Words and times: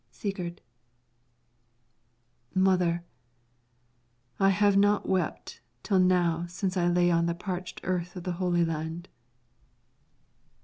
Sigurd 0.09 0.63
Mother, 2.55 3.05
I 4.39 4.49
have 4.49 4.75
not 4.75 5.07
wept 5.07 5.61
till 5.83 5.99
now 5.99 6.47
since 6.47 6.75
I 6.75 6.87
lay 6.87 7.11
upon 7.11 7.27
the 7.27 7.35
parched 7.35 7.81
earth 7.83 8.15
of 8.15 8.23
the 8.23 8.31
Holy 8.41 8.65
Land. 8.65 9.09